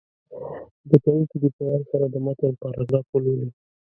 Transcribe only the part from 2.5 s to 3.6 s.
پاراګراف ولولي.